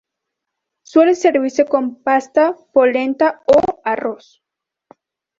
Suele 0.81 1.13
servirse 1.13 1.65
con 1.65 2.01
pasta, 2.01 2.55
polenta 2.73 3.43
o 3.45 3.81
arroz. 3.83 4.41